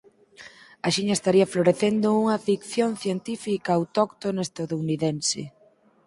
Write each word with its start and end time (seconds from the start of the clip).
Axiña 0.87 1.13
estaría 1.17 1.51
florecendo 1.53 2.07
unha 2.21 2.37
ficción 2.47 2.91
científica 3.03 3.71
autóctona 3.79 4.45
estadounidense. 4.47 5.41